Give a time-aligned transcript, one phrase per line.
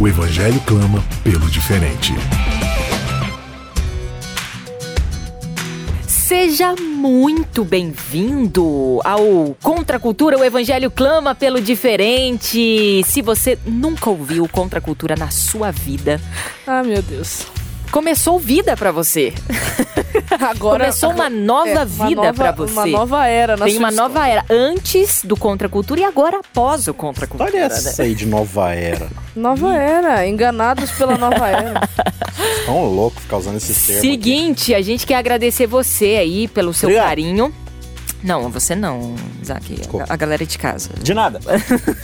[0.00, 2.14] O Evangelho clama pelo diferente.
[6.06, 13.02] Seja muito bem-vindo ao Contra a Cultura, o Evangelho clama pelo diferente.
[13.04, 16.20] Se você nunca ouviu Contra a Cultura na sua vida,
[16.66, 17.46] Ah, meu Deus.
[17.90, 19.32] Começou vida pra você.
[20.40, 22.72] Agora Começou uma nova é, uma vida pra você.
[22.72, 24.14] Uma nova era na Tem sua uma história.
[24.14, 27.50] nova era antes do Contra a Cultura e agora após o Contra a Cultura.
[27.50, 27.66] Olha né?
[27.66, 29.08] essa aí de nova era.
[29.34, 30.26] Nova era.
[30.26, 31.88] Enganados pela nova era.
[32.66, 34.00] Tão louco ficar usando esse termo.
[34.00, 34.10] aqui.
[34.10, 37.08] Seguinte, a gente quer agradecer você aí pelo seu Obrigado.
[37.08, 37.54] carinho.
[38.22, 39.74] Não, você não, Isaac.
[39.74, 40.06] Desculpa.
[40.08, 40.90] A, a galera de casa.
[41.00, 41.40] De nada.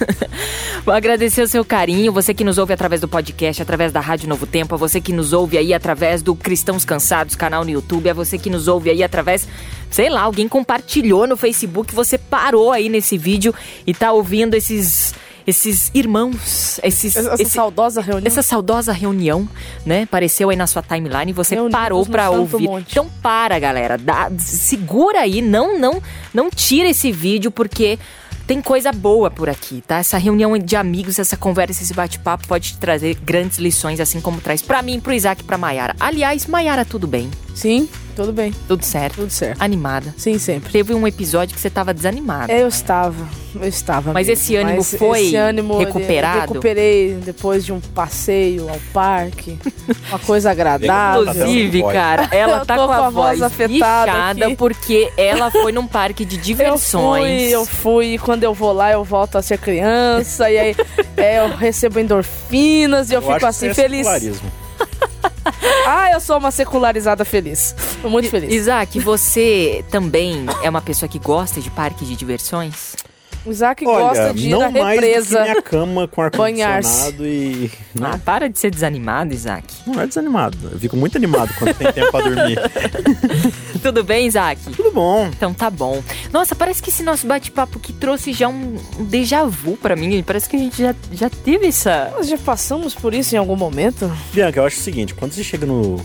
[0.84, 4.28] Vou agradecer o seu carinho, você que nos ouve através do podcast, através da Rádio
[4.28, 8.08] Novo Tempo, a você que nos ouve aí através do Cristãos Cansados, canal no YouTube,
[8.08, 9.48] a você que nos ouve aí através,
[9.90, 13.54] sei lá, alguém compartilhou no Facebook, você parou aí nesse vídeo
[13.86, 15.14] e tá ouvindo esses
[15.46, 18.26] esses irmãos, esses Essa esse- saudosa reunião.
[18.26, 19.48] essa saudosa reunião,
[19.84, 20.02] né?
[20.02, 22.64] Apareceu aí na sua timeline e você Reunidos parou Santo ouvir.
[22.64, 22.92] Monte.
[22.92, 23.98] Então para, galera.
[23.98, 27.98] Dá- segura aí, não, não, não tira esse vídeo porque
[28.46, 29.98] tem coisa boa por aqui, tá?
[29.98, 34.40] Essa reunião de amigos, essa conversa, esse bate-papo pode te trazer grandes lições, assim como
[34.40, 35.96] traz pra mim, pro Isaac pra Mayara.
[35.98, 37.30] Aliás, Mayara, tudo bem?
[37.54, 38.52] Sim, tudo bem.
[38.68, 39.16] Tudo certo?
[39.16, 39.60] Tudo certo.
[39.60, 40.14] Animada.
[40.16, 40.72] Sim, sempre.
[40.72, 42.52] Teve um episódio que você tava desanimada.
[42.52, 44.12] É, Eu estava, eu estava.
[44.12, 44.42] Mas mesmo.
[44.42, 46.36] esse ânimo Mas foi esse ânimo, recuperado?
[46.38, 49.58] Eu recuperei depois de um passeio ao parque,
[50.08, 51.22] uma coisa agradável.
[51.30, 54.56] Inclusive, cara, ela Eu tá tô com a, voz afetada aqui.
[54.56, 57.24] porque ela foi num parque de Eu diversões.
[57.42, 60.76] fui, eu fui, e quando eu vou lá, eu volto a ser criança, e aí
[61.16, 64.06] é, eu recebo endorfinas e eu, Eu fico acho assim, é feliz.
[64.06, 64.63] secularismo.
[65.86, 67.74] Ah, eu sou uma secularizada feliz.
[68.02, 68.52] Tô muito feliz.
[68.52, 72.94] Isaac, você também é uma pessoa que gosta de parque de diversões?
[73.46, 75.42] O Isaac Olha, gosta de ir não na mais do que represa.
[75.42, 77.70] minha cama com ar-condicionado e...
[78.00, 79.66] Ah, Não, para de ser desanimado, Isaac.
[79.86, 80.56] não é desanimado.
[80.72, 82.58] Eu fico muito animado quando tem tempo pra dormir.
[83.82, 84.60] Tudo bem, Isaac?
[84.74, 85.26] Tudo bom.
[85.26, 86.02] Então tá bom.
[86.32, 90.22] Nossa, parece que esse nosso bate-papo aqui trouxe já um, um déjà vu pra mim.
[90.22, 92.10] Parece que a gente já, já teve essa.
[92.16, 94.10] Nós já passamos por isso em algum momento?
[94.32, 96.00] Bianca, eu acho o seguinte, quando você chega no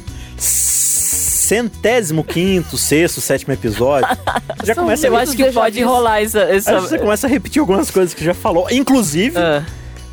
[1.50, 4.08] centésimo quinto, sexto, sétimo episódio,
[4.64, 6.42] já começa a Eu muitos acho que pode rolar essa.
[6.42, 6.76] essa...
[6.76, 8.68] Acho que você começa a repetir algumas coisas que já falou.
[8.70, 9.64] Inclusive, Ah,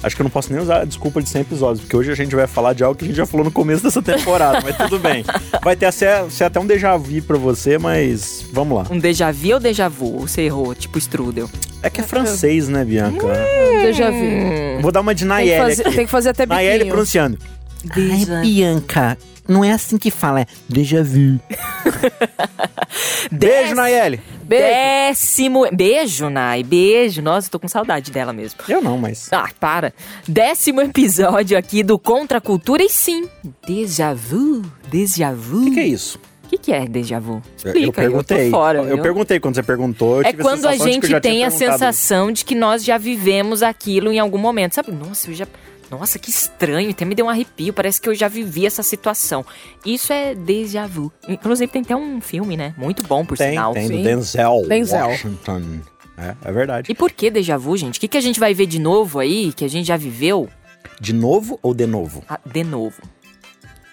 [0.03, 2.15] acho que eu não posso nem usar a desculpa de 100 episódios, porque hoje a
[2.15, 4.77] gente vai falar de algo que a gente já falou no começo dessa temporada, mas
[4.79, 5.27] tudo bem.
[5.63, 8.87] Vai ter ser, ser até um déjà vu pra você, mas vamos lá.
[8.91, 10.21] um déjà vu ou déjà vu?
[10.21, 11.51] Você errou, tipo strudel.
[11.83, 13.27] É que é francês, né, Bianca?
[13.83, 14.17] Déjà vu.
[14.17, 14.79] Hum.
[14.81, 15.97] Vou dar uma de Tem que, Nayeli fazer, aqui.
[15.97, 17.37] tem que fazer até Nayeli biquinho.
[17.89, 18.19] Pronunciando.
[18.27, 21.39] Déjà- Bianca, não é assim que fala, é déjà vu.
[23.31, 24.21] Beijo, Nayeli.
[24.45, 24.65] Beijo.
[24.65, 25.67] Décimo.
[25.73, 26.63] Beijo, Nai.
[26.63, 27.21] Beijo.
[27.21, 28.61] Nossa, eu tô com saudade dela mesmo.
[28.69, 29.29] Eu não, mas...
[29.33, 29.93] Ah, para.
[30.27, 33.29] Décimo episódio aqui do Contra a Cultura e sim,
[33.67, 34.63] déjà vu.
[34.89, 35.63] Déjà vu.
[35.63, 36.19] O que, que é isso?
[36.45, 37.35] O que, que é déjà vu?
[37.35, 38.47] Eu- Explica, eu perguntei.
[38.47, 40.23] Eu, fora, eu perguntei quando você perguntou.
[40.23, 44.21] É quando a eu gente tem a sensação de que nós já vivemos aquilo em
[44.21, 44.75] algum momento.
[44.77, 44.93] Sabe?
[44.93, 45.47] Nossa, eu já.
[45.91, 49.45] Nossa, que estranho, até me deu um arrepio, parece que eu já vivi essa situação.
[49.85, 51.13] Isso é déjà vu.
[51.29, 52.75] Inclusive tem até um filme, né?
[52.77, 53.73] Muito bom, por Tem, sinal.
[53.73, 54.03] tem, do.
[54.03, 55.07] Denzel, Denzel.
[55.09, 55.81] Washington.
[56.19, 56.91] É, é verdade.
[56.91, 57.99] E por que déjà vu, gente?
[57.99, 60.49] O que, que a gente vai ver de novo aí, que a gente já viveu
[61.01, 62.25] De novo ou de novo?
[62.29, 63.01] ah, de novo?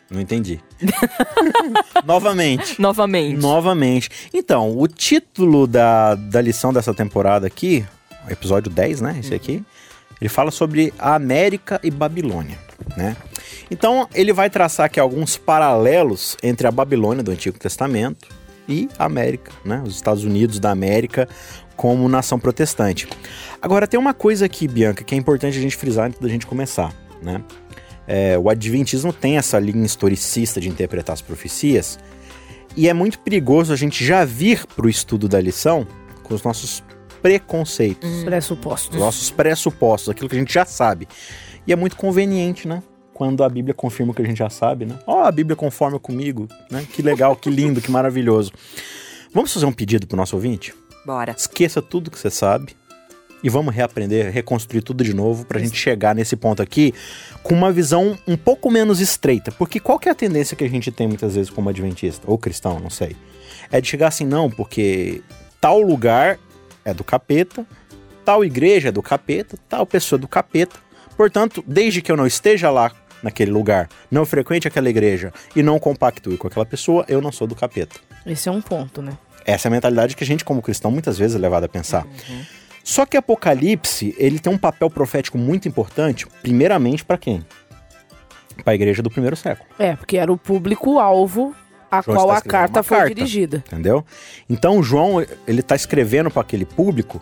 [0.10, 0.60] Não entendi.
[2.06, 2.80] Novamente.
[2.80, 3.38] Novamente.
[3.40, 4.10] Novamente.
[4.34, 7.86] Então, o título da, da lição dessa temporada aqui,
[8.30, 9.18] episódio 10, né?
[9.20, 9.64] Esse aqui,
[10.24, 12.58] ele fala sobre a América e Babilônia,
[12.96, 13.18] né?
[13.70, 18.30] Então, ele vai traçar aqui alguns paralelos entre a Babilônia do Antigo Testamento
[18.66, 19.84] e a América, né?
[19.86, 21.28] Os Estados Unidos da América
[21.76, 23.06] como nação protestante.
[23.62, 26.46] Agora, tem uma coisa aqui, Bianca, que é importante a gente frisar antes da gente
[26.46, 27.42] começar, né?
[28.08, 32.00] É, o Adventismo tem essa linha historicista de interpretar as profecias,
[32.78, 35.86] e é muito perigoso a gente já vir para o estudo da lição
[36.24, 36.82] com os nossos
[37.24, 38.26] preconceitos, Hum.
[38.26, 38.96] Pressupostos.
[38.96, 41.08] os nossos pressupostos, aquilo que a gente já sabe.
[41.66, 42.84] E é muito conveniente, né?
[43.14, 45.00] Quando a Bíblia confirma o que a gente já sabe, né?
[45.08, 46.86] Ó, a Bíblia conforma comigo, né?
[46.92, 48.52] Que legal, que lindo, que maravilhoso.
[49.34, 50.74] Vamos fazer um pedido pro nosso ouvinte?
[51.06, 51.34] Bora.
[51.38, 52.76] Esqueça tudo que você sabe.
[53.46, 56.94] e vamos reaprender, reconstruir tudo de novo pra gente chegar nesse ponto aqui
[57.44, 59.52] com uma visão um pouco menos estreita.
[59.52, 62.38] Porque qual que é a tendência que a gente tem muitas vezes como adventista, ou
[62.38, 63.18] cristão, não sei.
[63.70, 65.22] É de chegar assim, não, porque
[65.60, 66.40] tal lugar
[66.86, 67.66] é do capeta,
[68.26, 70.76] tal igreja é do capeta, tal pessoa é do capeta.
[71.16, 72.92] Portanto, desde que eu não esteja lá
[73.22, 77.48] naquele lugar, não frequente aquela igreja e não compactue com aquela pessoa, eu não sou
[77.48, 77.96] do capeta.
[78.26, 79.18] Esse é um ponto, né?
[79.46, 82.06] Essa é a mentalidade que a gente, como cristão, muitas vezes é levado a pensar.
[82.84, 87.46] Só que Apocalipse, ele tem um papel profético muito importante, primeiramente para quem?
[88.64, 91.56] Para a igreja do primeiro século, É, porque era o público-alvo
[92.00, 93.14] a João qual está a carta foi carta.
[93.14, 93.64] dirigida.
[93.68, 94.04] entendeu?
[94.50, 97.22] Então João, ele tá escrevendo para aquele público.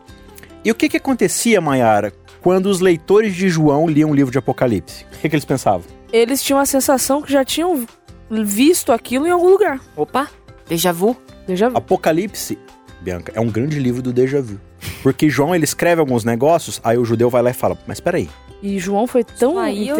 [0.63, 4.37] E o que que acontecia, Mayara, quando os leitores de João liam o livro de
[4.37, 5.05] Apocalipse?
[5.13, 5.83] O que que eles pensavam?
[6.13, 7.85] Eles tinham a sensação que já tinham
[8.29, 9.79] visto aquilo em algum lugar.
[9.95, 10.29] Opa,
[10.67, 11.17] déjà vu.
[11.47, 11.77] Déjà vu.
[11.77, 12.57] Apocalipse,
[13.01, 14.59] Bianca, é um grande livro do déjà vu.
[15.01, 18.29] Porque João, ele escreve alguns negócios, aí o judeu vai lá e fala, mas peraí,
[18.61, 19.55] E João foi tão,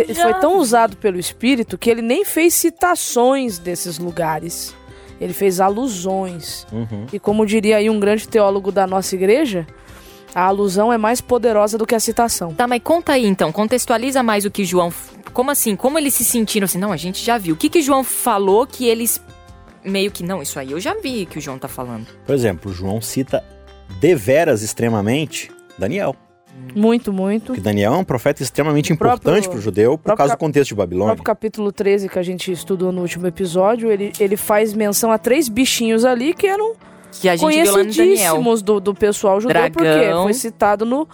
[0.09, 4.75] já foi tão usado pelo Espírito que ele nem fez citações desses lugares.
[5.19, 6.65] Ele fez alusões.
[6.71, 7.05] Uhum.
[7.11, 9.65] E como diria aí um grande teólogo da nossa igreja,
[10.33, 12.53] a alusão é mais poderosa do que a citação.
[12.53, 14.91] Tá, mas conta aí então, contextualiza mais o que João.
[15.33, 15.75] Como assim?
[15.75, 16.77] Como eles se sentiram assim?
[16.77, 17.55] Não, a gente já viu.
[17.55, 19.21] O que que João falou que eles
[19.83, 20.23] meio que.
[20.23, 22.07] Não, isso aí eu já vi que o João tá falando.
[22.25, 23.43] Por exemplo, João cita
[23.99, 26.15] deveras extremamente Daniel.
[26.75, 27.47] Muito, muito.
[27.47, 30.69] Porque Daniel é um profeta extremamente O importante para o judeu por causa do contexto
[30.69, 31.15] de No Babilônia.
[31.15, 35.17] próprio capítulo 13 que a gente estudou no último episódio, ele, ele faz menção a
[35.17, 36.73] três bichinhos ali que eram
[37.19, 40.23] Que a gente conhecidíssimos do, do pessoal judeu, porque Dragão.
[40.23, 41.07] foi citado no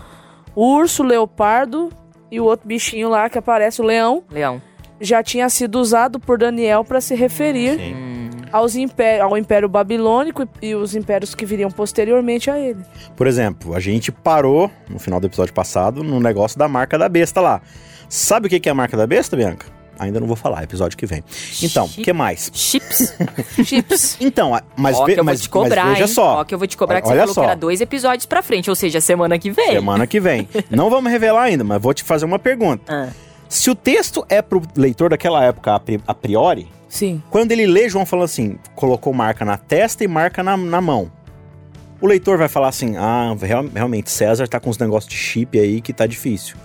[0.56, 1.90] urso, leopardo
[2.32, 4.62] e o outro bichinho lá que aparece, o leão, Leão.
[5.02, 7.96] já tinha sido usado por Daniel para se referir Sim.
[8.52, 12.80] Aos impé- ao Império Babilônico e, e os impérios que viriam posteriormente a ele.
[13.16, 17.10] Por exemplo, a gente parou no final do episódio passado no negócio da marca da
[17.10, 17.62] besta lá.
[18.10, 19.66] Sabe o que é a marca da besta, Bianca?
[20.00, 21.24] Ainda não vou falar, episódio que vem.
[21.62, 22.52] Então, o que mais?
[22.54, 23.16] Chips.
[23.66, 24.18] Chips.
[24.22, 26.14] Então, mas, Ó, ve- que eu vou mas, te cobrar, mas veja hein?
[26.14, 26.36] só.
[26.42, 27.42] Ó, que eu vou te cobrar que Olha você falou só.
[27.42, 29.72] que era dois episódios pra frente, ou seja, semana que vem.
[29.72, 30.48] Semana que vem.
[30.70, 32.84] Não vamos revelar ainda, mas vou te fazer uma pergunta.
[32.88, 33.10] Ah.
[33.50, 37.22] Se o texto é pro leitor daquela época a priori, Sim.
[37.30, 41.12] quando ele lê João falando assim, colocou marca na testa e marca na, na mão.
[42.00, 45.60] O leitor vai falar assim: ah, real- realmente, César tá com uns negócios de chip
[45.60, 46.56] aí que tá difícil.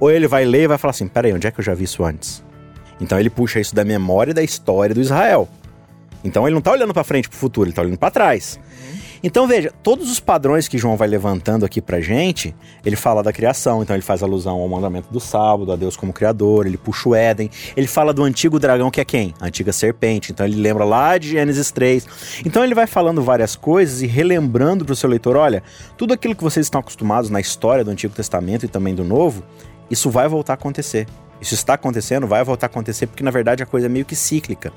[0.00, 1.84] Ou ele vai ler e vai falar assim: peraí, onde é que eu já vi
[1.84, 2.42] isso antes?
[3.00, 5.48] Então ele puxa isso da memória e da história do Israel.
[6.24, 8.58] Então ele não tá olhando pra frente pro futuro, ele tá olhando pra trás.
[9.24, 12.54] Então veja, todos os padrões que João vai levantando aqui pra gente,
[12.84, 16.12] ele fala da criação, então ele faz alusão ao mandamento do sábado, a Deus como
[16.12, 19.32] criador, ele puxa o Éden, ele fala do antigo dragão que é quem?
[19.40, 22.42] A antiga serpente, então ele lembra lá de Gênesis 3.
[22.44, 25.62] Então ele vai falando várias coisas e relembrando pro seu leitor, olha,
[25.96, 29.44] tudo aquilo que vocês estão acostumados na história do Antigo Testamento e também do Novo,
[29.88, 31.06] isso vai voltar a acontecer.
[31.42, 34.14] Isso está acontecendo, vai voltar a acontecer, porque na verdade a coisa é meio que
[34.14, 34.72] cíclica.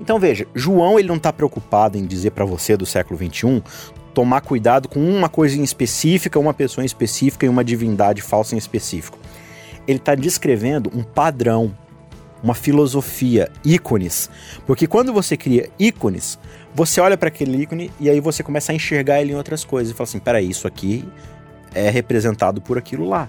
[0.00, 3.60] Então veja, João ele não está preocupado em dizer para você do século 21
[4.14, 8.54] tomar cuidado com uma coisa em específica, uma pessoa em específica e uma divindade falsa
[8.54, 9.18] em específico.
[9.88, 11.76] Ele está descrevendo um padrão,
[12.40, 14.30] uma filosofia, ícones.
[14.64, 16.38] Porque quando você cria ícones,
[16.72, 19.92] você olha para aquele ícone e aí você começa a enxergar ele em outras coisas
[19.92, 21.04] e fala assim: peraí, isso aqui
[21.74, 23.28] é representado por aquilo lá.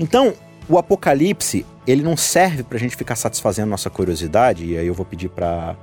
[0.00, 0.34] Então,
[0.68, 5.06] o Apocalipse, ele não serve pra gente ficar satisfazendo nossa curiosidade, e aí eu vou
[5.06, 5.76] pedir pra,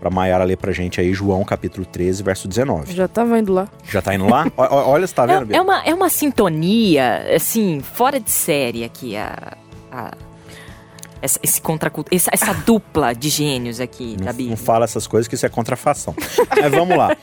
[0.00, 2.94] pra Mayara ler pra gente aí João capítulo 13, verso 19.
[2.94, 3.68] Já tava indo lá.
[3.84, 4.46] Já tá indo lá?
[4.56, 8.84] O- olha, você tá vendo, É, é uma, é uma sintonia, assim, fora de série
[8.84, 9.56] aqui, a.
[9.92, 10.12] a-
[11.22, 14.50] essa, esse contra, essa, essa dupla de gênios aqui da Não, Bíblia.
[14.50, 16.14] não fala essas coisas que isso é contrafação.
[16.60, 17.16] Mas vamos lá.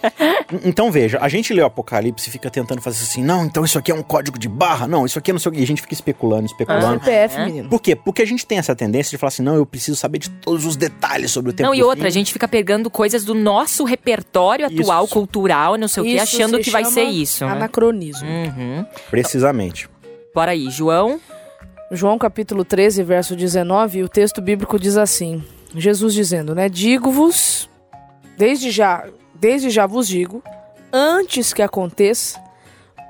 [0.63, 3.77] Então veja, a gente lê o Apocalipse e fica tentando fazer assim, não, então isso
[3.77, 5.60] aqui é um código de barra, não, isso aqui é não sei o quê.
[5.60, 7.00] E a gente fica especulando, especulando.
[7.04, 7.46] CPF, é?
[7.46, 7.70] menino.
[7.70, 7.96] Por quê?
[7.96, 10.66] Porque a gente tem essa tendência de falar assim, não, eu preciso saber de todos
[10.66, 12.20] os detalhes sobre o tempo Não, e outra, a fim.
[12.20, 14.82] gente fica pegando coisas do nosso repertório Isso.
[14.82, 17.46] atual, cultural, não sei o que, achando se que vai ser isso.
[17.46, 17.51] né?
[17.51, 18.27] Anacronismo.
[18.27, 18.86] Uhum.
[19.10, 19.89] Precisamente.
[20.34, 21.20] Bora aí, João.
[21.89, 25.41] João capítulo 13, verso 19, o texto bíblico diz assim:
[25.74, 26.67] Jesus dizendo, né?
[26.67, 27.70] Digo-vos,
[28.38, 30.44] desde já, desde já vos digo,
[30.91, 32.41] antes que aconteça,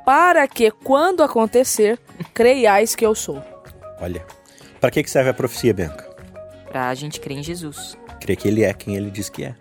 [0.05, 1.99] para que quando acontecer,
[2.35, 3.41] creiais que eu sou.
[3.99, 4.23] Olha,
[4.79, 6.07] pra que que serve a profecia, Bianca?
[6.67, 7.97] Pra gente crer em Jesus.
[8.21, 9.55] Crer que ele é quem ele diz que é.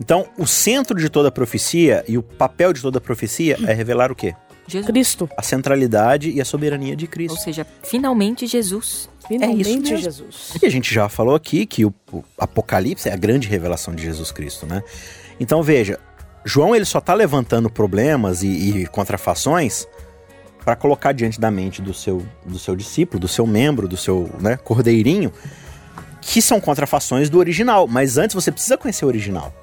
[0.00, 3.74] Então, o centro de toda a profecia e o papel de toda a profecia é
[3.74, 4.34] revelar o quê?
[4.66, 4.86] Jesus.
[4.86, 7.38] Cristo, A centralidade e a soberania de Ou Cristo.
[7.38, 9.08] seja, finalmente Jesus.
[9.26, 9.96] finalmente mesmo.
[9.96, 10.52] Jesus.
[10.60, 14.02] E a gente já falou aqui que o, o Apocalipse é a grande revelação de
[14.02, 14.82] Jesus Cristo, né?
[15.38, 15.98] Então veja,
[16.44, 19.86] João ele só tá levantando problemas e, e contrafações
[20.64, 24.28] para colocar diante da mente do seu, do seu discípulo, do seu membro, do seu
[24.40, 25.32] né, cordeirinho,
[26.20, 27.86] que são contrafações do original.
[27.86, 29.54] Mas antes você precisa conhecer o original.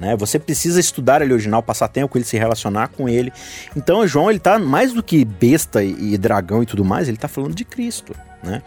[0.00, 0.16] Né?
[0.16, 3.30] Você precisa estudar ele original, passar tempo com ele, se relacionar com ele.
[3.76, 7.18] Então, João, ele tá mais do que besta e, e dragão e tudo mais, ele
[7.18, 8.62] tá falando de Cristo, né?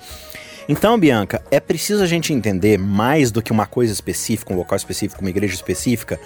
[0.70, 4.78] Então, Bianca, é preciso a gente entender mais do que uma coisa específica, um local
[4.78, 6.18] específico, uma igreja específica,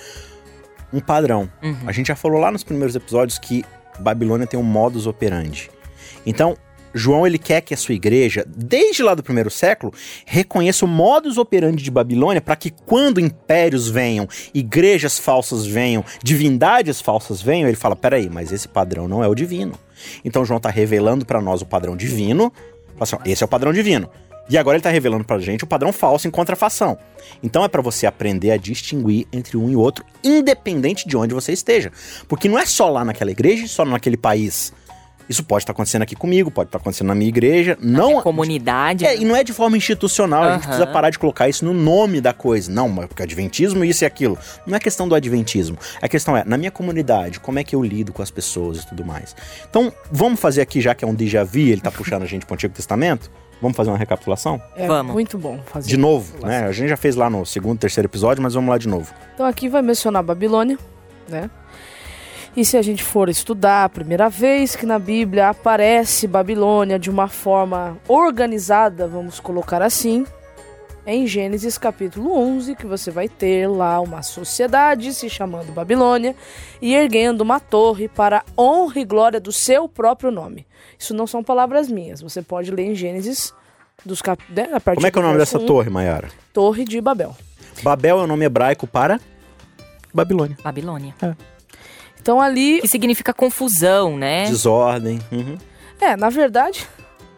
[0.93, 1.49] um padrão.
[1.63, 1.75] Uhum.
[1.87, 3.65] A gente já falou lá nos primeiros episódios que
[3.99, 5.71] Babilônia tem um modus operandi.
[6.23, 6.55] Então,
[6.93, 9.93] João ele quer que a sua igreja, desde lá do primeiro século,
[10.25, 17.01] reconheça o modus operandi de Babilônia para que quando impérios venham, igrejas falsas venham, divindades
[17.01, 19.73] falsas venham, ele fala: peraí, mas esse padrão não é o divino.
[20.23, 22.51] Então João está revelando para nós o padrão divino.
[22.99, 24.09] Assim, esse é o padrão divino.
[24.49, 26.97] E agora ele está revelando para a gente o padrão falso em contrafação.
[27.43, 31.51] Então é para você aprender a distinguir entre um e outro, independente de onde você
[31.51, 31.91] esteja.
[32.27, 34.71] Porque não é só lá naquela igreja, só naquele país.
[35.29, 37.77] Isso pode estar acontecendo aqui comigo, pode estar acontecendo na minha igreja.
[37.81, 39.05] Não, comunidade.
[39.05, 41.73] é, e não é de forma institucional, a gente precisa parar de colocar isso no
[41.73, 42.71] nome da coisa.
[42.71, 44.37] Não, mas porque adventismo, isso e aquilo.
[44.65, 45.77] Não é questão do adventismo.
[46.01, 48.87] A questão é, na minha comunidade, como é que eu lido com as pessoas e
[48.87, 49.35] tudo mais.
[49.69, 52.45] Então, vamos fazer aqui, já que é um déjà vu, ele tá puxando a gente
[52.45, 53.29] pro Antigo Testamento,
[53.61, 54.61] vamos fazer uma recapitulação?
[54.75, 55.13] É Vamos.
[55.13, 55.89] muito bom fazer.
[55.89, 56.65] De novo, né?
[56.65, 59.13] A gente já fez lá no segundo, terceiro episódio, mas vamos lá de novo.
[59.33, 60.77] Então aqui vai mencionar Babilônia,
[61.27, 61.49] né?
[62.57, 67.07] E se a gente for estudar a primeira vez que na Bíblia aparece Babilônia de
[67.07, 70.25] uma forma organizada, vamos colocar assim,
[71.05, 76.35] é em Gênesis capítulo 11, que você vai ter lá uma sociedade se chamando Babilônia
[76.81, 80.65] e erguendo uma torre para a honra e glória do seu próprio nome.
[80.97, 83.53] Isso não são palavras minhas, você pode ler em Gênesis
[84.03, 84.43] dos cap...
[84.49, 86.29] né, a partir Como é que é o nome dessa 1, torre, Mayara?
[86.51, 87.37] Torre de Babel.
[87.83, 89.19] Babel é o nome hebraico para
[90.11, 90.57] Babilônia.
[90.63, 91.13] Babilônia.
[92.27, 94.47] Então ali Que significa confusão, né?
[94.47, 95.17] Desordem.
[95.31, 95.57] uhum.
[96.01, 96.85] É, na verdade,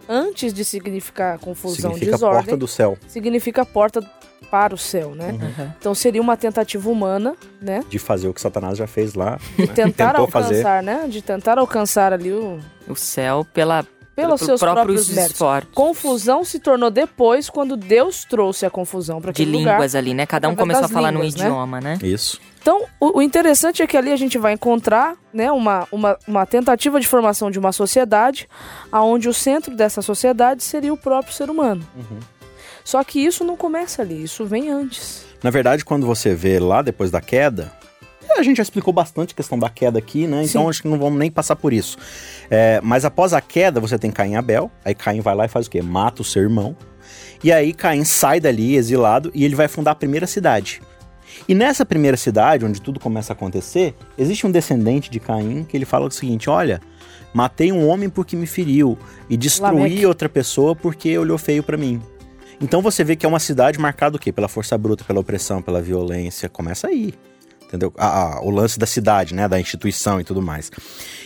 [0.08, 2.98] antes de significar confusão, Significa desordem, porta do céu.
[3.08, 4.01] significa porta
[4.50, 5.29] para o céu, né?
[5.31, 5.72] Uhum.
[5.77, 7.86] Então seria uma tentativa humana, né?
[7.88, 9.39] De fazer o que Satanás já fez lá.
[9.55, 10.55] De tentar Tentou fazer.
[10.65, 11.05] alcançar, né?
[11.08, 13.86] De tentar alcançar ali o O céu pela,
[14.22, 15.70] pelos pelo seus próprios próprios esforços.
[15.74, 19.74] Confusão se tornou depois quando Deus trouxe a confusão para De aquele lugar.
[19.74, 20.26] línguas ali, né?
[20.26, 21.46] Cada um começou a falar num línguas, né?
[21.46, 21.98] idioma, né?
[22.02, 22.40] Isso.
[22.62, 26.46] Então, o, o interessante é que ali a gente vai encontrar né, uma, uma, uma
[26.46, 28.50] tentativa de formação de uma sociedade,
[28.92, 31.86] aonde o centro dessa sociedade seria o próprio ser humano.
[31.96, 32.20] Uhum.
[32.84, 35.26] Só que isso não começa ali, isso vem antes.
[35.42, 37.72] Na verdade, quando você vê lá depois da queda,
[38.39, 40.43] a gente já explicou bastante a questão da queda aqui, né?
[40.43, 40.69] Então Sim.
[40.69, 41.98] acho que não vamos nem passar por isso.
[42.50, 44.72] É, mas após a queda, você tem Caim e Abel.
[44.84, 45.81] Aí Caim vai lá e faz o quê?
[45.81, 46.75] Mata o seu irmão.
[47.43, 50.81] E aí Caim sai dali, exilado, e ele vai fundar a primeira cidade.
[51.48, 55.77] E nessa primeira cidade, onde tudo começa a acontecer, existe um descendente de Caim que
[55.77, 56.81] ele fala o seguinte: olha,
[57.34, 58.98] matei um homem porque me feriu
[59.29, 60.05] e destruí Lameque.
[60.05, 62.01] outra pessoa porque olhou feio pra mim.
[62.62, 64.34] Então você vê que é uma cidade marcada o quê?
[64.34, 66.50] Pela força bruta, pela opressão, pela violência.
[66.50, 67.13] Começa aí.
[67.70, 67.94] Entendeu?
[68.00, 69.48] Ah, ah, o lance da cidade, né?
[69.48, 70.72] Da instituição e tudo mais.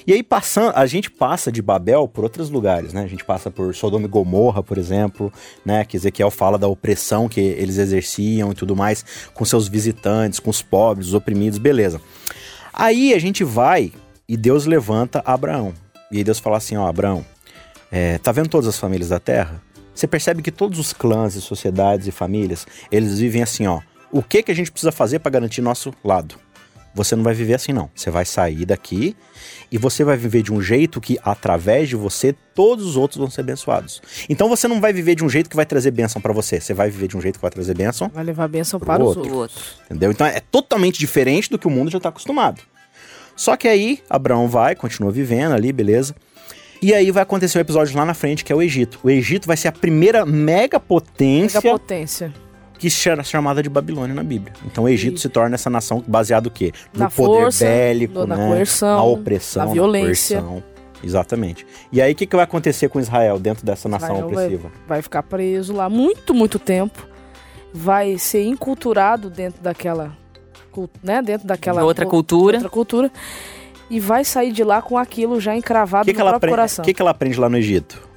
[0.06, 3.02] E aí passando, a gente passa de Babel por outros lugares, né?
[3.02, 5.32] A gente passa por Sodoma e Gomorra, por exemplo,
[5.66, 5.86] né?
[5.86, 10.50] Que Ezequiel fala da opressão que eles exerciam e tudo mais com seus visitantes, com
[10.50, 12.02] os pobres, os oprimidos, beleza.
[12.74, 13.94] Aí a gente vai
[14.28, 15.74] e Deus levanta Abraão.
[16.12, 17.26] E aí Deus fala assim, ó, Abraão,
[17.90, 19.62] é, tá vendo todas as famílias da terra?
[19.96, 23.80] Você percebe que todos os clãs e sociedades e famílias, eles vivem assim, ó.
[24.14, 26.36] O que que a gente precisa fazer para garantir nosso lado?
[26.94, 27.90] Você não vai viver assim não.
[27.96, 29.16] Você vai sair daqui
[29.72, 33.28] e você vai viver de um jeito que através de você todos os outros vão
[33.28, 34.00] ser abençoados.
[34.30, 36.60] Então você não vai viver de um jeito que vai trazer bênção para você.
[36.60, 39.18] Você vai viver de um jeito que vai trazer bênção Vai levar bênção para os
[39.18, 39.34] outro.
[39.34, 39.58] O outros.
[39.58, 39.84] outro.
[39.86, 40.12] Entendeu?
[40.12, 42.62] Então é totalmente diferente do que o mundo já está acostumado.
[43.36, 46.16] Só que aí Abraão vai, continua vivendo ali, beleza.
[46.80, 49.00] E aí vai acontecer um episódio lá na frente que é o Egito.
[49.02, 52.43] O Egito vai ser a primeira mega potência Mega potência.
[52.90, 54.54] Que é chamada de Babilônia na Bíblia.
[54.66, 56.72] Então o Egito E- se torna essa nação baseada o quê?
[56.94, 58.48] No Na poder força, bélico, no- na né?
[58.48, 60.42] coerção, na opressão, na na violência.
[60.42, 60.64] coerção.
[61.04, 61.66] Exatamente.
[61.92, 64.72] E aí o que, que vai acontecer com Israel dentro dessa nação Israel vai- opressiva?
[64.88, 67.06] Vai ficar preso lá muito, muito tempo.
[67.74, 70.16] Vai ser inculturado dentro daquela,
[71.04, 72.58] né, dentro daquela De outra cu- cultura.
[72.58, 73.12] outra cultura
[73.90, 76.84] e vai sair de lá com aquilo já encravado que, no que, próprio aprende, coração.
[76.84, 78.08] o que, que ela aprende lá no Egito?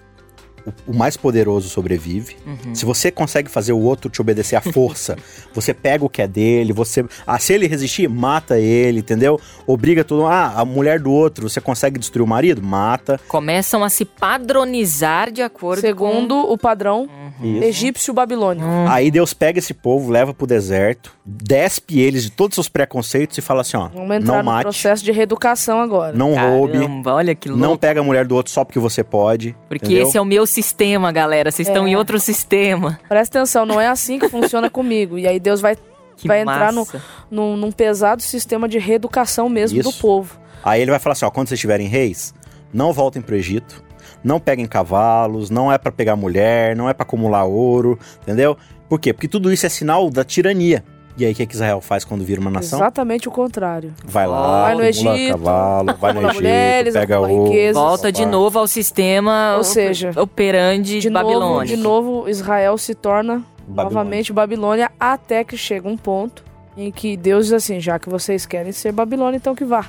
[0.86, 2.36] O, o mais poderoso sobrevive.
[2.46, 2.74] Uhum.
[2.74, 5.16] Se você consegue fazer o outro te obedecer à força,
[5.54, 7.04] você pega o que é dele, você.
[7.26, 9.40] Ah, se ele resistir, mata ele, entendeu?
[9.66, 10.26] Obriga todo.
[10.26, 12.62] Ah, a mulher do outro, você consegue destruir o marido?
[12.62, 13.20] Mata.
[13.28, 17.46] Começam a se padronizar de acordo Segundo o padrão com...
[17.46, 17.64] Isso.
[17.64, 18.66] egípcio babilônico.
[18.88, 23.36] Aí Deus pega esse povo, leva pro deserto, despe eles de todos os seus preconceitos
[23.36, 26.16] e fala assim, ó, Vamos entrar não no mate, processo de reeducação agora.
[26.16, 27.62] não roube, Caramba, olha que louco.
[27.62, 29.54] não pega a mulher do outro só porque você pode.
[29.68, 30.06] Porque entendeu?
[30.08, 31.50] esse é o meu sistema, galera.
[31.50, 31.90] Vocês estão É.
[31.90, 32.98] em outro sistema.
[33.08, 35.18] Presta atenção, não é assim que funciona comigo.
[35.18, 35.76] E aí Deus vai,
[36.16, 37.02] Que vai entrar no, massa.
[37.30, 40.00] num, pesado sistema de reeducação mesmo do Isso.
[40.00, 40.38] povo.
[40.64, 42.32] Aí ele vai falar assim, ó, quando vocês estiverem reis,
[42.72, 43.84] não voltem pro Egito,
[44.24, 48.56] não peguem cavalos, não é pra pegar mulher, não é pra acumular ouro, entendeu?
[48.88, 49.12] Por quê?
[49.12, 50.82] Porque tudo isso é sinal da tirania.
[51.18, 52.78] E aí o que, que Israel faz quando vira uma nação?
[52.78, 53.94] Exatamente o contrário.
[54.04, 57.74] Vai lá, Vai no Egito, cavalo, vai no Egito, mulheres, pega riquezas.
[57.82, 61.74] Volta de novo ao sistema Ou seja, operandi De novo, babilônico.
[61.74, 63.84] de novo, Israel se torna Babilônia.
[63.84, 66.44] novamente Babilônia, até que chega um ponto
[66.76, 69.86] em que Deus diz assim, já que vocês querem ser Babilônia, então que vá.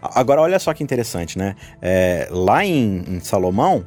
[0.00, 1.54] Agora, olha só que interessante, né?
[1.82, 3.84] É, lá em, em Salomão,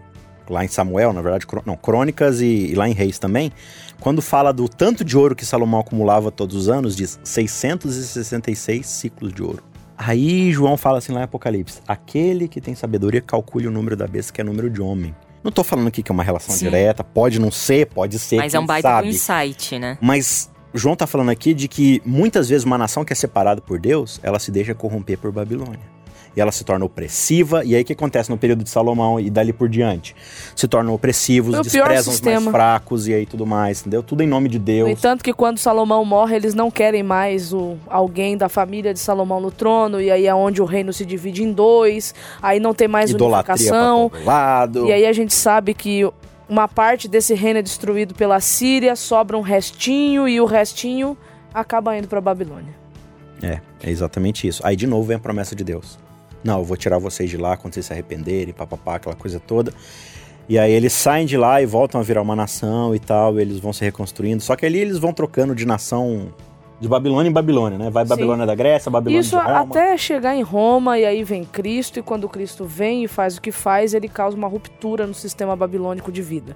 [0.48, 3.52] lá em Samuel, na verdade, cro- não, Crônicas e, e lá em Reis também,
[4.00, 9.34] quando fala do tanto de ouro que Salomão acumulava todos os anos, diz 666 ciclos
[9.34, 9.64] de ouro.
[9.98, 14.08] Aí João fala assim lá em Apocalipse: aquele que tem sabedoria calcule o número da
[14.08, 15.14] besta, que é número de homem.
[15.44, 16.66] Não tô falando aqui que é uma relação Sim.
[16.66, 18.38] direta, pode não ser, pode ser.
[18.38, 19.10] Mas é um baita sabe.
[19.10, 19.98] insight, né?
[20.02, 23.80] Mas João tá falando aqui de que muitas vezes uma nação que é separada por
[23.80, 25.99] Deus, ela se deixa corromper por Babilônia.
[26.36, 29.30] E ela se torna opressiva, e aí o que acontece no período de Salomão e
[29.30, 30.16] dali por diante?
[30.56, 34.04] Se tornam opressivos, pior desprezam os mais fracos e aí tudo mais, entendeu?
[34.04, 34.90] Tudo em nome de Deus.
[34.90, 39.42] entanto que quando Salomão morre, eles não querem mais o, alguém da família de Salomão
[39.42, 42.88] no trono, e aí é onde o reino se divide em dois, aí não tem
[42.88, 44.86] mais Idolatria unificação, lado.
[44.86, 46.10] e aí a gente sabe que
[46.48, 51.18] uma parte desse reino é destruído pela Síria, sobra um restinho, e o restinho
[51.54, 52.74] acaba indo pra Babilônia.
[53.42, 54.62] É, é exatamente isso.
[54.66, 55.98] Aí de novo vem a promessa de Deus.
[56.44, 59.74] Não, eu vou tirar vocês de lá quando vocês se arrependerem, papapá, aquela coisa toda.
[60.48, 63.42] E aí eles saem de lá e voltam a virar uma nação e tal, e
[63.42, 64.42] eles vão se reconstruindo.
[64.42, 66.34] Só que ali eles vão trocando de nação
[66.80, 67.90] de Babilônia em Babilônia, né?
[67.90, 68.10] Vai Sim.
[68.10, 69.60] Babilônia da Grécia, Babilônia Isso de Roma.
[69.60, 73.42] até chegar em Roma, e aí vem Cristo, e quando Cristo vem e faz o
[73.42, 76.56] que faz, ele causa uma ruptura no sistema babilônico de vida.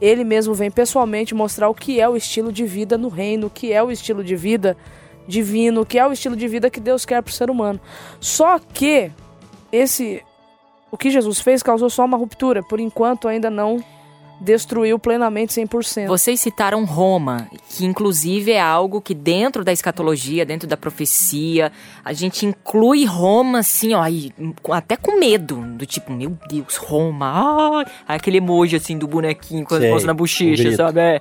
[0.00, 3.50] Ele mesmo vem pessoalmente mostrar o que é o estilo de vida no reino, o
[3.50, 4.76] que é o estilo de vida
[5.26, 7.80] divino, que é o estilo de vida que Deus quer para o ser humano.
[8.20, 9.10] Só que
[9.70, 10.22] esse
[10.90, 13.82] o que Jesus fez causou só uma ruptura, por enquanto ainda não
[14.42, 16.06] destruiu plenamente 100%.
[16.08, 21.70] Vocês citaram Roma, que inclusive é algo que dentro da escatologia, dentro da profecia,
[22.04, 24.02] a gente inclui Roma assim, ó,
[24.62, 29.64] com- até com medo, do tipo, meu Deus, Roma, ai, aquele emoji assim do bonequinho
[29.64, 30.76] com as mãos na o bochecha, grito.
[30.76, 31.00] sabe?
[31.00, 31.20] É.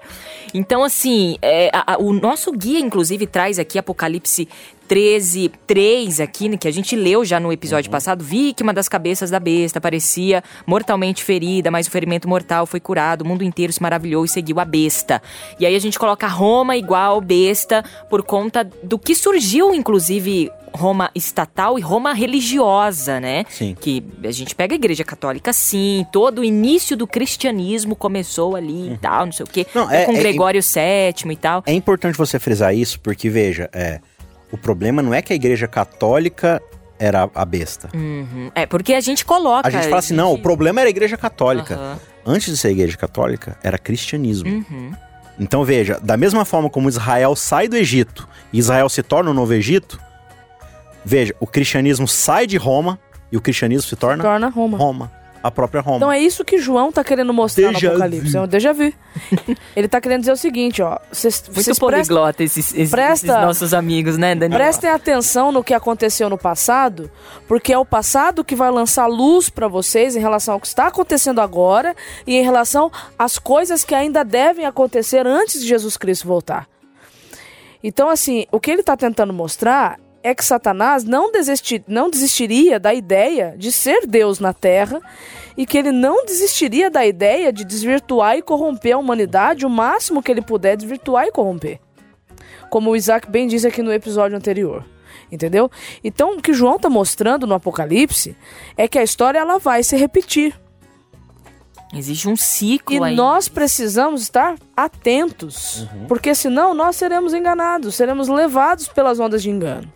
[0.53, 4.47] Então, assim, é, a- a- o nosso guia, inclusive, traz aqui Apocalipse
[4.87, 7.93] 13, 3 aqui, né, que a gente leu já no episódio Uhum.
[7.93, 13.21] passado, vítima das cabeças da besta, parecia mortalmente ferida, mas o ferimento mortal foi curado,
[13.21, 15.21] o mundo inteiro se maravilhou e seguiu a besta.
[15.59, 21.11] E aí a gente coloca Roma igual besta por conta do que surgiu, inclusive, Roma
[21.13, 23.45] estatal e Roma religiosa, né?
[23.49, 23.75] Sim.
[23.79, 28.93] Que a gente pega a igreja católica, sim, todo o início do cristianismo começou ali
[28.93, 29.81] e tal, não sei o quê, Uhum.
[29.83, 31.63] Não, é- com é- Gregório VII e tal.
[31.65, 33.99] É importante você frisar isso, porque veja, é,
[34.51, 36.61] o problema não é que a igreja católica
[36.99, 37.89] era a besta.
[37.93, 38.51] Uhum.
[38.53, 39.67] É, porque a gente coloca...
[39.67, 41.75] A gente fala assim, não, o problema era a igreja católica.
[41.75, 41.99] Aham.
[42.25, 44.49] Antes de ser a igreja católica, era cristianismo.
[44.49, 44.91] Uhum.
[45.39, 49.33] Então veja, da mesma forma como Israel sai do Egito e Israel se torna o
[49.33, 49.99] novo Egito,
[51.03, 52.99] veja, o cristianismo sai de Roma
[53.31, 54.77] e o cristianismo se torna Torna Roma.
[54.77, 55.11] Roma,
[55.43, 55.97] a própria Roma.
[55.97, 58.31] Então é isso que João tá querendo mostrar Déjà no Apocalipse.
[58.31, 58.37] vu.
[58.37, 58.93] É um déjà vu.
[59.75, 60.97] Ele tá querendo dizer o seguinte, ó.
[61.11, 64.59] Vocês Muito prestem, poliglota esses, esses- presta- esses nossos amigos, né, Daniel?
[64.59, 67.09] prestem atenção no que aconteceu no passado,
[67.47, 70.87] porque é o passado que vai lançar luz pra vocês em relação ao que está
[70.87, 71.95] acontecendo agora
[72.27, 76.67] e em relação às coisas que ainda devem acontecer antes de Jesus Cristo voltar.
[77.83, 82.79] Então, assim, o que ele tá tentando mostrar é que Satanás não, desistir, não desistiria
[82.79, 85.01] da ideia de ser Deus na Terra
[85.57, 90.21] e que ele não desistiria da ideia de desvirtuar e corromper a humanidade o máximo
[90.21, 91.79] que ele puder desvirtuar e corromper.
[92.69, 94.85] Como o Isaac bem disse aqui no episódio anterior.
[95.31, 95.71] Entendeu?
[96.03, 98.35] Então, o que João está mostrando no Apocalipse
[98.77, 100.53] é que a história ela vai se repetir.
[101.93, 103.15] Existe um ciclo E aí.
[103.15, 105.87] nós precisamos estar atentos.
[106.07, 109.91] Porque senão nós seremos enganados, seremos levados pelas ondas de engano.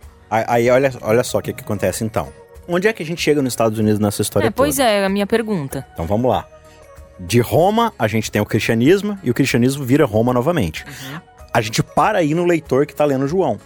[0.48, 2.30] Aí, olha, olha só o que, que acontece então.
[2.67, 4.89] Onde é que a gente chega nos Estados Unidos nessa história É, pois toda?
[4.89, 5.86] é, a minha pergunta.
[5.93, 6.48] Então vamos lá.
[7.19, 10.84] De Roma, a gente tem o cristianismo e o cristianismo vira Roma novamente.
[11.54, 13.60] A gente para aí no leitor que tá lendo João.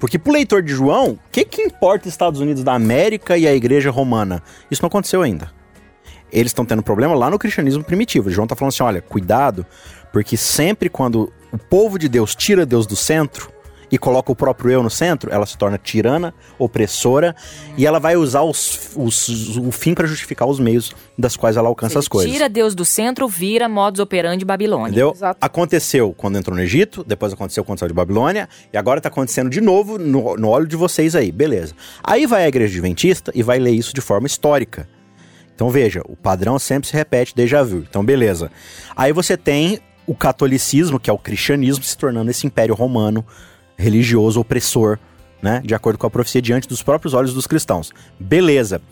[0.00, 3.54] Porque pro leitor de João, o que que importa Estados Unidos da América e a
[3.54, 4.42] igreja romana?
[4.70, 5.50] Isso não aconteceu ainda.
[6.32, 8.30] Eles estão tendo problema lá no cristianismo primitivo.
[8.30, 9.64] João tá falando assim, olha, cuidado,
[10.12, 13.50] Porque sempre quando o povo de Deus tira Deus do centro
[13.90, 17.34] e coloca o próprio eu no centro, ela se torna tirana, opressora
[17.76, 21.68] e ela vai usar os, os- o fim para justificar os meios das quais ela
[21.68, 22.30] alcança as coisas.
[22.30, 24.88] Tira Deus do centro, vira modus operandi Babilônia.
[24.88, 25.12] Entendeu?
[25.14, 25.38] Exato.
[25.40, 29.48] Aconteceu quando entrou no Egito, depois aconteceu quando saiu de Babilônia, e agora tá acontecendo
[29.48, 31.74] de novo no, no olho de vocês aí, beleza.
[32.04, 34.88] Aí vai a igreja adventista e vai ler isso de forma histórica.
[35.54, 37.78] Então veja, o padrão sempre se repete, déjà vu.
[37.78, 38.50] Então beleza.
[38.94, 43.24] Aí você tem o catolicismo, que é o cristianismo, se tornando esse império romano,
[43.78, 44.98] religioso, opressor,
[45.40, 45.62] né?
[45.64, 47.92] De acordo com a profecia, diante dos próprios olhos dos cristãos.
[48.18, 48.82] Beleza.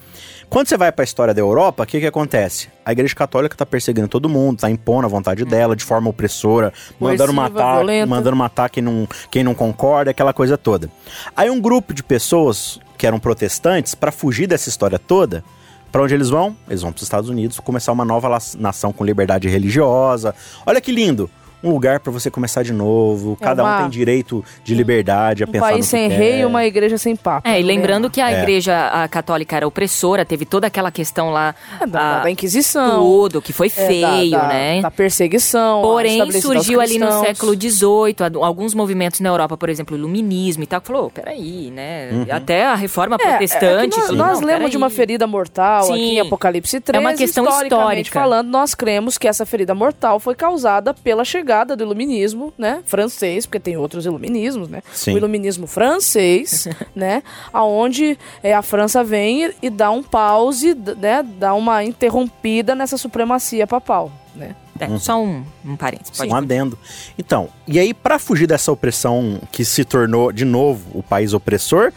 [0.48, 2.68] Quando você vai para a história da Europa, o que, que acontece?
[2.84, 6.72] A Igreja Católica está perseguindo todo mundo, está impondo a vontade dela de forma opressora,
[7.00, 8.06] mandando matar, violenta.
[8.06, 10.88] mandando matar quem não, quem não concorda, aquela coisa toda.
[11.36, 15.44] Aí um grupo de pessoas que eram protestantes, para fugir dessa história toda,
[15.90, 16.56] para onde eles vão?
[16.68, 20.34] Eles vão para os Estados Unidos começar uma nova nação com liberdade religiosa.
[20.64, 21.28] Olha que lindo!
[21.64, 23.36] Um lugar para você começar de novo.
[23.40, 26.08] É Cada uma- um tem direito de liberdade a Um pensar no país que sem
[26.08, 26.16] quer.
[26.16, 27.48] rei e uma igreja sem papa.
[27.48, 28.38] É, e lembrando que a É.
[28.42, 33.00] igreja a católica era opressora, teve toda aquela questão lá É, da, a- da Inquisição.
[33.00, 34.80] tudo, que foi é, da- feio, da, né?
[34.82, 35.80] Da perseguição.
[35.82, 40.66] Porém, surgiu ali no século XVIII alguns movimentos na Europa, por exemplo, o iluminismo e
[40.66, 42.10] tal, que falou, "Ô, peraí, né?
[42.12, 42.26] Uhum.
[42.30, 43.98] Até a reforma É, é protestante.
[43.98, 46.10] nós, nós "Não, lemos de uma peraí." ferida mortal aqui Sim.
[46.16, 47.02] em Apocalipse 13.
[47.04, 48.20] É uma questão historicamente histórica.
[48.20, 51.45] falando, nós cremos que essa ferida mortal foi causada pela chegada
[51.76, 52.82] do iluminismo, né?
[52.84, 54.82] Francês, porque tem outros iluminismos, né?
[54.92, 55.14] Sim.
[55.14, 57.22] O iluminismo francês, né?
[57.52, 61.22] Aonde é, a França vem e, dá um pause, né?
[61.38, 64.54] Dá uma interrompida nessa supremacia papal, né?
[64.78, 64.98] É, Uhum.
[64.98, 66.16] Só um, um parênteses.
[66.16, 66.78] Pode Um adendo.
[67.18, 71.92] Então, e aí para fugir dessa opressão que se tornou de novo o país opressor,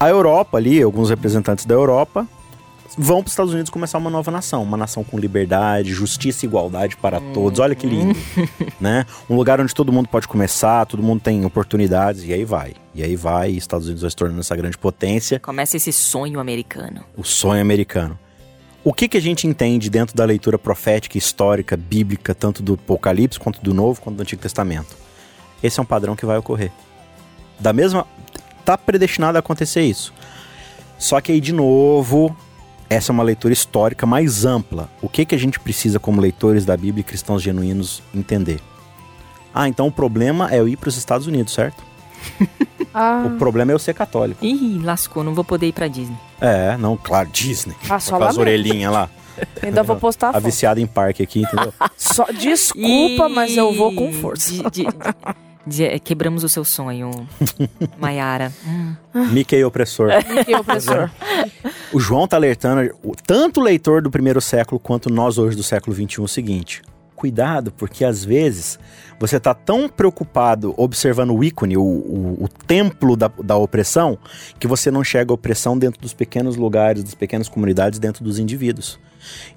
[0.00, 2.26] a Europa ali, alguns representantes da Europa
[2.96, 6.48] vão para os Estados Unidos começar uma nova nação, uma nação com liberdade, justiça e
[6.48, 7.60] igualdade para todos.
[7.60, 8.18] Olha que lindo,
[8.80, 9.04] né?
[9.28, 12.74] Um lugar onde todo mundo pode começar, todo mundo tem oportunidades e aí vai.
[12.94, 16.40] E aí vai, e Estados Unidos vai se tornando essa grande potência, Começa esse sonho
[16.40, 17.04] americano.
[17.16, 18.18] o sonho americano.
[18.84, 23.38] O que, que a gente entende dentro da leitura profética, histórica, bíblica, tanto do Apocalipse
[23.38, 24.96] quanto do Novo quanto do Antigo Testamento?
[25.62, 26.70] Esse é um padrão que vai ocorrer.
[27.58, 28.06] Da mesma.
[28.64, 30.12] Tá predestinado a acontecer isso.
[30.98, 32.36] Só que aí, de novo,
[32.90, 34.88] essa é uma leitura histórica mais ampla.
[35.02, 38.60] O que, que a gente precisa, como leitores da Bíblia e cristãos genuínos, entender?
[39.54, 41.82] Ah, então o problema é eu ir para os Estados Unidos, certo?
[42.94, 44.42] Ah, O problema é eu ser católico.
[44.44, 46.16] Ih, lascou, não vou poder ir pra Disney.
[46.40, 47.76] É, não, claro, Disney.
[47.88, 49.10] Ah, só com as orelhinhas lá.
[49.62, 50.44] ainda vou postar a A foto.
[50.44, 51.72] viciada em parque aqui, entendeu?
[51.96, 54.50] Só, desculpa, Ih, mas eu vou com força.
[54.50, 54.88] de- de- de-
[55.68, 57.10] de- quebramos o seu sonho,
[57.98, 58.52] Maiara.
[58.66, 58.94] Hum.
[59.32, 60.10] Mickey opressor.
[60.44, 61.10] Que opressor.
[61.92, 65.62] O João tá alertando o- tanto o leitor do primeiro século quanto nós hoje do
[65.62, 66.82] século XXI o seguinte.
[67.16, 68.78] Cuidado, porque às vezes
[69.18, 74.18] você tá tão preocupado observando o ícone, o, o- o templo da, da opressão,
[74.60, 78.38] que você não enxerga a opressão dentro dos pequenos lugares, das pequenas comunidades, dentro dos
[78.38, 79.00] indivíduos.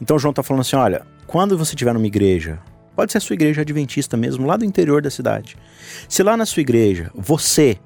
[0.01, 2.59] Então o João tá falando assim: olha, quando você estiver numa igreja,
[2.95, 5.57] pode ser a sua igreja adventista mesmo, lá do interior da cidade.
[6.07, 7.77] Se lá na sua igreja você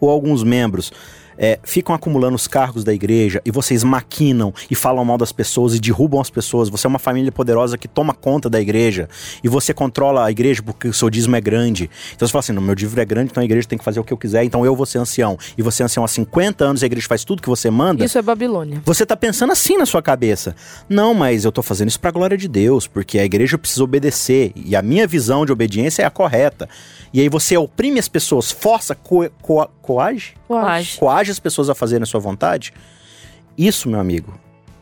[0.00, 0.92] ou alguns membros
[1.40, 5.74] é, ficam acumulando os cargos da igreja e vocês maquinam e falam mal das pessoas
[5.74, 6.68] e derrubam as pessoas.
[6.68, 9.08] Você é uma família poderosa que toma conta da igreja
[9.42, 11.88] e você controla a igreja porque o seu dízimo é grande.
[12.14, 13.98] Então você fala assim: no meu dízimo é grande, então a igreja tem que fazer
[13.98, 15.38] o que eu quiser, então eu vou ser ancião.
[15.56, 18.04] E você é ancião há 50 anos e a igreja faz tudo que você manda.
[18.04, 18.82] Isso é Babilônia.
[18.84, 20.54] Você tá pensando assim na sua cabeça.
[20.88, 24.52] Não, mas eu tô fazendo isso pra glória de Deus, porque a igreja precisa obedecer
[24.54, 26.68] e a minha visão de obediência é a correta.
[27.12, 30.34] E aí você oprime as pessoas, força, co co coage?
[30.46, 30.98] Coage.
[30.98, 32.72] Coage as pessoas a fazerem a sua vontade?
[33.56, 34.38] Isso, meu amigo,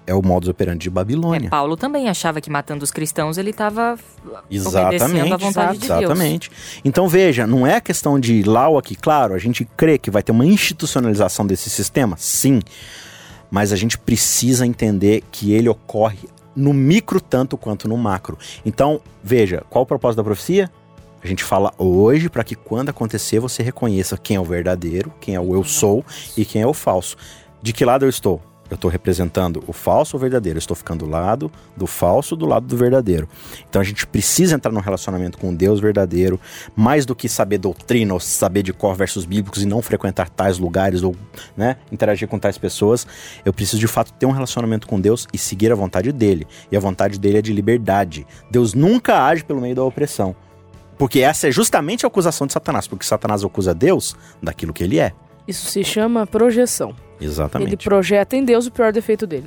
[0.08, 1.48] é o modus operandi de Babilônia.
[1.48, 3.98] É, Paulo também achava que matando os cristãos ele estava
[4.46, 6.00] obedecendo à vontade de Deus.
[6.02, 6.50] exatamente.
[6.82, 10.22] Então veja, não é questão de lá ou aqui, claro, a gente crê que vai
[10.22, 12.60] ter uma institucionalização desse sistema, sim,
[13.50, 18.38] mas a gente precisa entender que ele ocorre no micro tanto quanto no macro.
[18.64, 20.70] Então, veja, qual o propósito da profecia?
[21.28, 25.34] A gente fala hoje para que quando acontecer você reconheça quem é o verdadeiro, quem
[25.34, 26.02] é o eu sou
[26.34, 27.18] e quem é o falso.
[27.60, 28.40] De que lado eu estou?
[28.70, 30.56] Eu estou representando o falso ou o verdadeiro?
[30.56, 33.28] Eu estou ficando do lado do falso do lado do verdadeiro.
[33.68, 36.40] Então a gente precisa entrar num relacionamento com Deus verdadeiro,
[36.74, 40.58] mais do que saber doutrina ou saber de cor versos bíblicos e não frequentar tais
[40.58, 41.14] lugares ou
[41.54, 43.06] né, interagir com tais pessoas.
[43.44, 46.46] Eu preciso de fato ter um relacionamento com Deus e seguir a vontade dele.
[46.72, 48.26] E a vontade dele é de liberdade.
[48.50, 50.34] Deus nunca age pelo meio da opressão.
[50.98, 54.98] Porque essa é justamente a acusação de Satanás, porque Satanás acusa Deus daquilo que ele
[54.98, 55.12] é.
[55.46, 56.94] Isso se chama projeção.
[57.20, 57.70] Exatamente.
[57.70, 59.46] Ele projeta em Deus o pior defeito dele.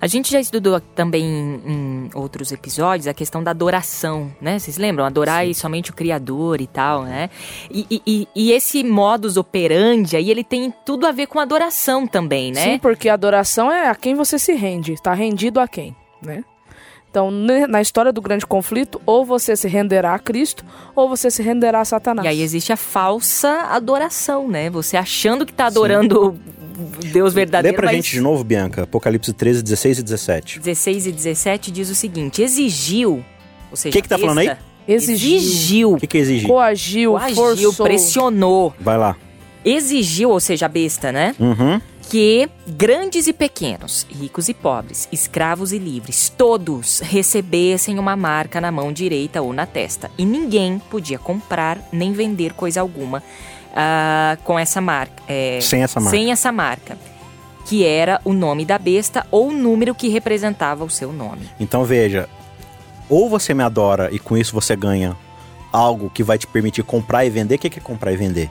[0.00, 4.58] A gente já estudou também em outros episódios a questão da adoração, né?
[4.58, 5.04] Vocês lembram?
[5.04, 7.30] Adorar somente o Criador e tal, né?
[7.70, 12.52] E, e, e, esse modus operandi aí, ele tem tudo a ver com adoração também,
[12.52, 12.62] né?
[12.62, 14.92] Sim, porque a adoração é a quem você se rende.
[14.92, 16.44] Está rendido a quem, né?
[17.16, 20.62] Então, na história do grande conflito, ou você se renderá a Cristo,
[20.94, 22.26] ou você se renderá a Satanás.
[22.26, 24.68] E aí existe a falsa adoração, né?
[24.68, 26.38] Você achando que está adorando
[27.00, 27.10] Sim.
[27.12, 27.74] Deus verdadeiro.
[27.74, 27.96] Lê pra mas...
[27.96, 30.58] gente de novo, Bianca, Apocalipse 13, 16 e 17.
[30.58, 33.24] 16 e 17 diz o seguinte: exigiu,
[33.70, 34.50] ou seja, o que, que tá falando aí?
[34.86, 35.94] Exigiu.
[35.94, 36.48] O que, que exigiu?
[36.50, 37.34] Coagiu, Coagiu
[37.72, 37.86] forçou.
[37.86, 38.74] pressionou.
[38.78, 39.16] Vai lá.
[39.64, 41.34] Exigiu, ou seja, a besta, né?
[41.40, 48.60] Uhum que grandes e pequenos, ricos e pobres, escravos e livres, todos recebessem uma marca
[48.60, 50.10] na mão direita ou na testa.
[50.16, 55.22] E ninguém podia comprar nem vender coisa alguma uh, com essa marca.
[55.26, 56.16] É, sem essa marca.
[56.16, 56.98] Sem essa marca.
[57.66, 61.48] Que era o nome da besta ou o número que representava o seu nome.
[61.58, 62.28] Então veja,
[63.08, 65.16] ou você me adora e com isso você ganha
[65.72, 67.56] algo que vai te permitir comprar e vender.
[67.56, 68.48] O que é comprar e vender?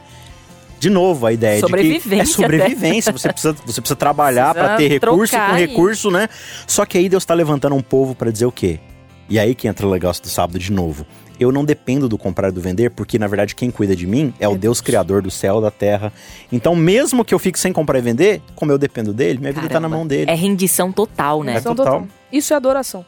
[0.86, 3.12] De novo, a ideia de que é sobrevivência.
[3.12, 6.30] Você precisa, você precisa trabalhar para ter recurso com recurso, né?
[6.68, 8.80] Só que aí Deus está levantando um povo para dizer o quê?
[9.28, 11.04] E aí que entra o legal do sábado de novo.
[11.40, 14.32] Eu não dependo do comprar e do vender, porque na verdade quem cuida de mim
[14.40, 16.14] é o Deus criador do céu, da terra.
[16.52, 19.66] Então, mesmo que eu fique sem comprar e vender, como eu dependo dele, minha vida
[19.66, 20.30] está na mão dele.
[20.30, 21.56] É rendição total, né?
[21.56, 22.08] É total.
[22.32, 23.04] Isso é adoração.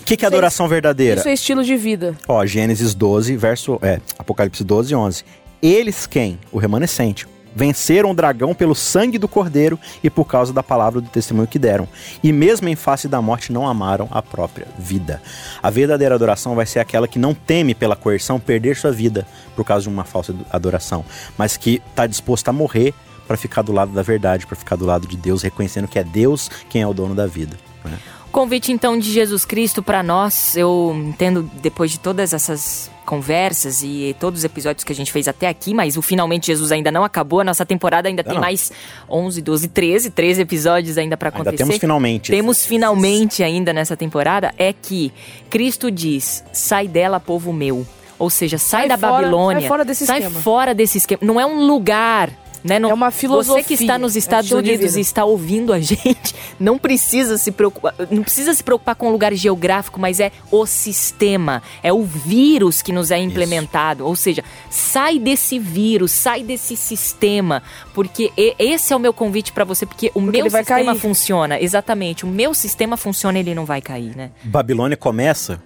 [0.00, 1.20] O que, que é adoração verdadeira?
[1.20, 2.16] Isso é estilo de vida.
[2.26, 3.78] Ó, Gênesis 12, verso.
[3.80, 5.24] É, Apocalipse 12, 11.
[5.62, 6.40] Eles quem?
[6.50, 7.28] O remanescente.
[7.54, 11.58] Venceram o dragão pelo sangue do cordeiro e por causa da palavra do testemunho que
[11.58, 11.86] deram.
[12.20, 15.22] E mesmo em face da morte não amaram a própria vida.
[15.62, 19.64] A verdadeira adoração vai ser aquela que não teme pela coerção perder sua vida por
[19.64, 21.04] causa de uma falsa adoração,
[21.38, 22.92] mas que está disposta a morrer
[23.28, 26.02] para ficar do lado da verdade, para ficar do lado de Deus, reconhecendo que é
[26.02, 27.56] Deus quem é o dono da vida.
[27.84, 27.96] Né?
[28.32, 34.14] Convite então de Jesus Cristo para nós, eu entendo depois de todas essas conversas e
[34.18, 37.04] todos os episódios que a gente fez até aqui, mas o Finalmente Jesus ainda não
[37.04, 38.40] acabou, a nossa temporada ainda tem não.
[38.40, 38.70] mais
[39.08, 41.50] 11, 12, 13, 13 episódios ainda para acontecer.
[41.50, 42.30] Ainda temos finalmente.
[42.30, 45.12] Temos finalmente ainda nessa temporada, é que
[45.48, 47.86] Cristo diz, sai dela povo meu.
[48.18, 49.60] Ou seja, sai, sai da fora, Babilônia.
[49.60, 50.40] Sai fora desse sai esquema.
[50.40, 51.20] fora desse esquema.
[51.22, 52.30] Não é um lugar
[52.64, 52.78] né?
[52.78, 53.62] Não, é uma filosofia.
[53.62, 57.50] Você que está nos Estados é Unidos e está ouvindo a gente, não precisa se
[57.50, 62.02] preocupar, não precisa se preocupar com o lugar geográfico, mas é o sistema, é o
[62.02, 64.02] vírus que nos é implementado.
[64.02, 64.08] Isso.
[64.08, 67.62] Ou seja, sai desse vírus, sai desse sistema,
[67.94, 71.60] porque esse é o meu convite para você, porque o porque meu sistema funciona.
[71.60, 74.30] Exatamente, o meu sistema funciona, ele não vai cair, né?
[74.44, 75.60] Babilônia começa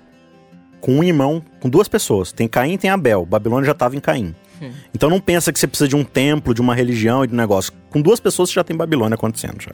[0.80, 2.32] com um irmão, com duas pessoas.
[2.32, 3.26] Tem Caim e tem Abel.
[3.26, 4.34] Babilônia já estava em Caim.
[4.60, 4.70] Hum.
[4.94, 7.36] Então não pensa que você precisa de um templo, de uma religião e de um
[7.36, 7.72] negócio.
[7.90, 9.72] Com duas pessoas você já tem Babilônia acontecendo já.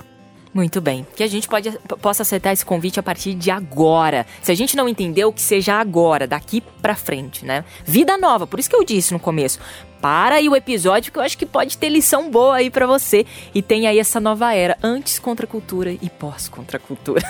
[0.54, 1.06] Muito bem.
[1.16, 4.26] Que a gente pode, possa aceitar esse convite a partir de agora.
[4.42, 7.64] Se a gente não entendeu, que seja agora, daqui pra frente, né?
[7.84, 9.58] Vida nova, por isso que eu disse no começo
[10.02, 13.24] para aí o episódio que eu acho que pode ter lição boa aí para você.
[13.54, 17.22] E tem aí essa nova era, antes contra a cultura e pós contra a cultura.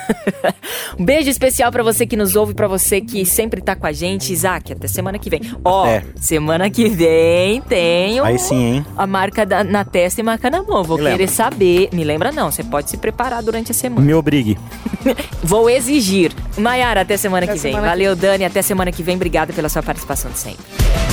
[0.97, 3.91] um beijo especial para você que nos ouve, para você que sempre tá com a
[3.91, 4.33] gente.
[4.33, 5.41] Isaac, até semana que vem.
[5.63, 6.03] Ó, é.
[6.15, 8.85] semana que vem tem aí sim, hein?
[8.97, 10.83] a marca da, na testa e marca na mão.
[10.83, 11.27] Vou Me querer lembra.
[11.27, 11.89] saber.
[11.93, 14.01] Me lembra não, você pode se preparar durante a semana.
[14.01, 14.57] Me obrigue.
[15.43, 16.33] Vou exigir.
[16.57, 17.79] Maiara, até semana até que vem.
[17.79, 19.15] Valeu, Dani, até semana que vem.
[19.15, 21.12] Obrigada pela sua participação de sempre.